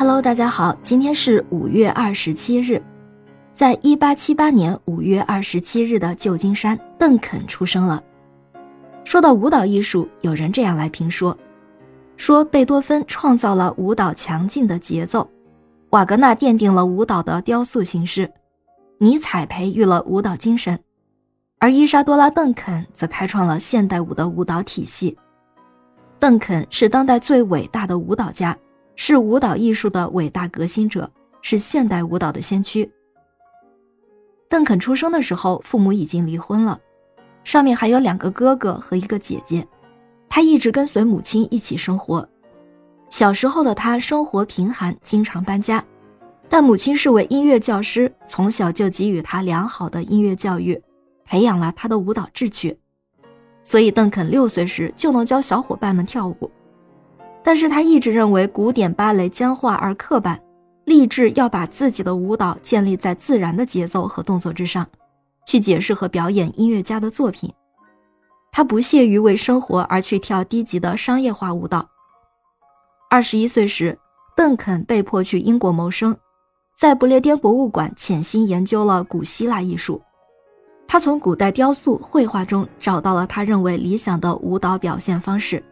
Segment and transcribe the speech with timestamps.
[0.00, 2.82] Hello，大家好，今天是五月二十七日，
[3.52, 8.02] 在一八七八年五月二十七日的旧金山，邓肯出生了。
[9.04, 11.36] 说到舞蹈艺术，有人这样来评说：
[12.16, 15.28] 说贝多芬创造了舞蹈强劲的节奏，
[15.90, 18.32] 瓦格纳奠定了舞蹈的雕塑形式，
[18.96, 20.78] 尼采培育了舞蹈精神，
[21.58, 25.14] 而伊莎多拉·邓肯则开创了现代舞的舞蹈体系。
[26.18, 28.56] 邓肯是当代最伟大的舞蹈家。
[29.02, 32.92] 是舞蹈艺术的伟大革新者，是现代舞蹈的先驱。
[34.46, 36.78] 邓肯出生的时候，父母已经离婚了，
[37.42, 39.66] 上面还有两个哥哥和一个姐姐。
[40.28, 42.28] 他一直跟随母亲一起生活。
[43.08, 45.82] 小时候的他生活贫寒，经常搬家，
[46.46, 50.78] 但母亲是位音乐教师，从小就给予他良好的音乐教育，
[51.24, 52.78] 培养了他的舞蹈志趣。
[53.62, 56.50] 所以，邓肯六岁时就能教小伙伴们跳舞。
[57.42, 60.40] 但是他一直认为古典芭蕾僵化而刻板，
[60.84, 64.86] 立志要把自己的舞蹈建立在自然的节奏和动作之上，
[65.46, 67.52] 去解释和表演音乐家的作品。
[68.52, 71.88] 他不屑于为生活而去跳低级的商业化舞蹈。
[73.08, 73.98] 二十一岁时，
[74.36, 76.16] 邓肯被迫去英国谋生，
[76.78, 80.00] 在不列颠博物馆潜心研究了古希腊艺术。
[80.86, 85.62] 他从古代雕塑、绘画中找到了他认为理想的舞蹈表现方式。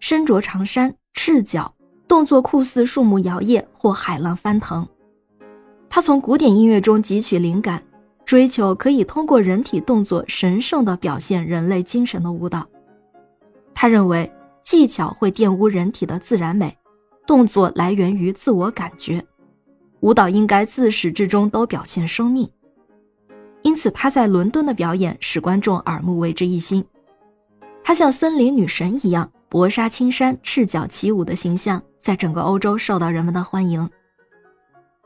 [0.00, 1.72] 身着长衫，赤脚，
[2.08, 4.86] 动作酷似树木摇曳或海浪翻腾。
[5.88, 7.82] 他从古典音乐中汲取灵感，
[8.24, 12.66] 追求可以通过人体动作神圣地表现人类精神的舞蹈。
[13.74, 14.30] 他认为
[14.62, 16.76] 技巧会玷污人体的自然美，
[17.26, 19.24] 动作来源于自我感觉，
[20.00, 22.50] 舞蹈应该自始至终都表现生命。
[23.62, 26.84] 因此，他在伦敦的表演使观众耳目为之一新。
[27.84, 29.30] 他像森林女神一样。
[29.50, 33.90] 薄纱青衫、赤脚起舞的形象在整个欧洲受到人们的欢迎。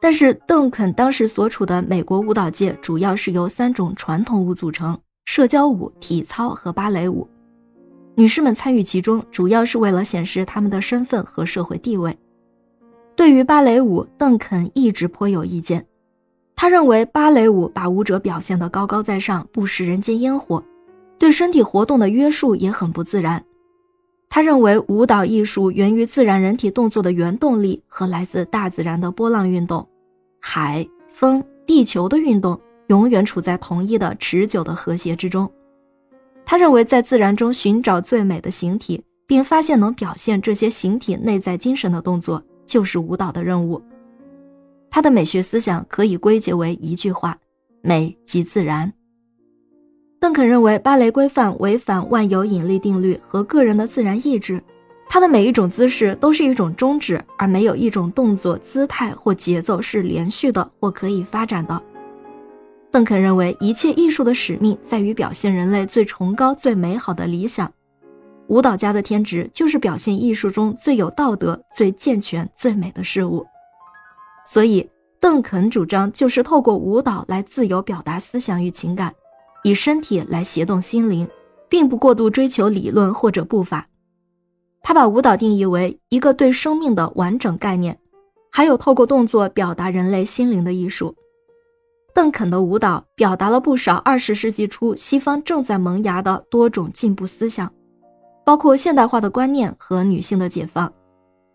[0.00, 7.26] 但是，邓肯当时所处的美国舞蹈界主要是由三种传统舞组成：社交舞、体操和芭蕾舞。
[8.14, 12.14] 女士们参与其中，主要是为了显示她们的身份和社会地位。
[13.16, 15.86] 对于芭蕾舞，邓肯一直颇有意见。
[16.54, 20.62] 他认为芭蕾舞把舞者表现得高高在上，不食人间烟火，
[21.18, 23.42] 对身体活动的约束也很不自然。
[24.28, 29.88] 他认为舞蹈艺术源于自然人体动作的原动力和来自大自然的波浪运动，
[30.40, 35.48] 海、风、地球的运动永远处在同一的持久的和谐之中。
[36.44, 43.80] 他认为在自然中寻找最美的形体，并发现能表现这些形体内在精神的动作，就是舞蹈的任务。
[44.90, 47.38] 他的美学思想可以归结为一句话：
[47.82, 48.92] 美即自然。
[50.24, 54.58] 邓肯认为芭蕾规范违反万有引力定律和个人的自然意志，
[55.06, 61.78] 他的每一种姿势都是一种终止，而没有一种动作、姿态或节奏是连续的或可以发展的。
[62.90, 67.70] 邓肯认为，一切艺术的使命在于表现人类最崇高、最美好的理想。
[68.46, 73.46] 舞蹈家的天职就是表现艺术中最有道德、最健全、最美的事物。
[74.46, 74.88] 所以，
[75.20, 79.14] 邓肯主张就是透过舞蹈来自由表达思想与情感。
[79.64, 81.26] 以身体来协动心灵，
[81.68, 83.88] 并不过度追求理论或者步伐。
[84.82, 87.98] 他把舞蹈定义为一个对生命的完整概念，
[88.52, 91.16] 还有透过动作表达人类心灵的艺术。
[92.12, 97.72] 邓肯的舞蹈表达了不少二十世纪初西方正在萌芽的多种进步思想，
[98.44, 100.92] 包括现代化的观念和女性的解放。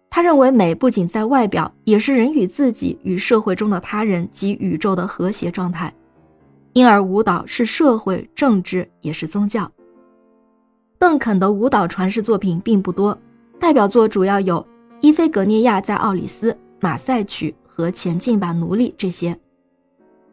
[0.09, 5.93] 他认为美不仅在外表，也是人与自己、与社会中的他人及宇宙的和谐状态。
[6.73, 9.69] 因而，舞蹈是社会、政治，也是宗教。
[10.99, 13.17] 邓肯的舞蹈传世作品并不多，
[13.59, 14.61] 代表作主要有
[15.01, 19.37] 《伊菲格涅亚在奥里斯》《马赛曲》和《前进吧，奴隶》这些。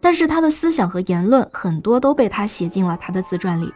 [0.01, 3.73] 但是，他的思想和言论很多都被他写进了他的自传里。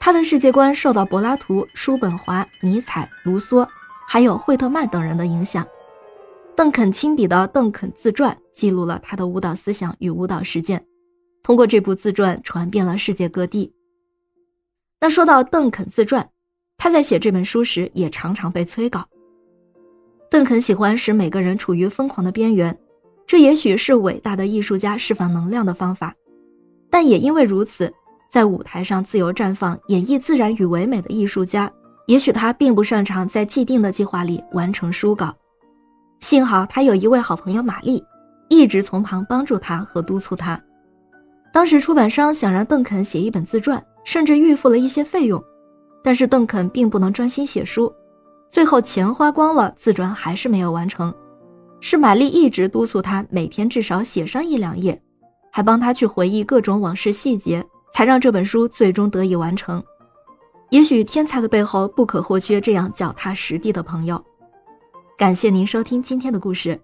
[0.00, 3.66] 他的世界观受到柏拉图、叔本华、尼采、卢梭，
[4.08, 5.66] 还有惠特曼等人的影响。
[6.56, 10.84] 邓肯亲笔的《邓肯自传》记录了他的舞蹈思想与舞蹈实践。
[11.44, 13.72] 通过这部自传传遍了世界各地。
[14.98, 16.26] 那说到邓肯自传，
[16.78, 19.06] 他在写这本书时也常常被催稿。
[20.30, 22.76] 邓肯喜欢使每个人处于疯狂的边缘，
[23.26, 26.14] 这也许是伟大的艺术家释放能量的方法，
[26.90, 27.92] 但也因为如此，
[28.32, 31.70] 在舞台上自由绽放、演绎自然与唯美的艺术家，
[32.06, 35.36] 也许他并不擅长在既定的计划里完成书稿。
[36.20, 38.02] 幸好他有一位好朋友玛丽，
[38.48, 40.58] 一直从旁帮助他和督促他。
[41.54, 45.40] 当时出版商想让邓肯写一本自传，甚至预付了一些费用，
[46.02, 47.94] 但是邓肯并不能专心写书，
[48.50, 51.14] 最后钱花光了，自传还是没有完成。
[51.78, 55.00] 是玛丽一直督促他每天至少写上一两页，
[55.52, 59.80] 还帮他去回忆各种往事细节，才让这本书最终得以完成。
[60.70, 64.20] 也许天才的背后不可或缺这样脚踏实地的朋友。
[65.16, 66.76] 感谢您收听今天的故事，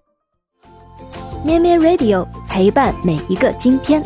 [1.43, 4.01] 咩咩 Radio 陪伴每一个今天。